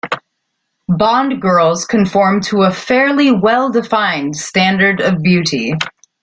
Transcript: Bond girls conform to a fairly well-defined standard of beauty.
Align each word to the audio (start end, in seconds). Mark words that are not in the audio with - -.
Bond 0.89 1.39
girls 1.39 1.85
conform 1.85 2.41
to 2.45 2.63
a 2.63 2.71
fairly 2.71 3.29
well-defined 3.31 4.35
standard 4.35 4.99
of 4.99 5.21
beauty. 5.21 5.75